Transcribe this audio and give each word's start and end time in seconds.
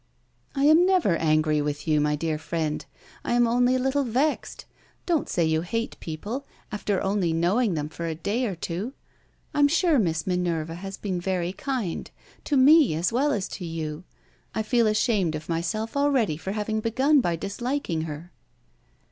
"I 0.55 0.63
am 0.63 0.83
never 0.87 1.15
angry 1.15 1.61
with 1.61 1.87
you, 1.87 2.01
my 2.01 2.17
old 2.23 2.41
friend; 2.41 2.83
I 3.23 3.33
am 3.33 3.45
only 3.47 3.75
a 3.75 3.79
little 3.79 4.03
vexed. 4.03 4.65
Don't 5.05 5.29
say 5.29 5.45
you 5.45 5.61
hate 5.61 5.95
people, 5.99 6.47
after 6.71 7.03
only 7.03 7.33
knowing 7.33 7.75
them 7.75 7.87
for 7.87 8.07
a 8.07 8.15
day 8.15 8.47
or 8.47 8.55
two! 8.55 8.93
I 9.53 9.59
am 9.59 9.67
sure 9.67 9.99
Miss 9.99 10.25
Minerva 10.25 10.73
has 10.73 10.97
been 10.97 11.21
very 11.21 11.53
kind 11.53 12.09
to 12.45 12.57
me, 12.57 12.95
as 12.95 13.13
well 13.13 13.31
as 13.31 13.47
to 13.49 13.63
you. 13.63 14.03
I 14.55 14.63
feel 14.63 14.87
ashamed 14.87 15.35
of 15.35 15.47
myself 15.47 15.95
already 15.95 16.35
for 16.35 16.53
having 16.53 16.79
begun 16.79 17.21
by 17.21 17.35
disliking 17.35 18.01
her." 18.05 18.31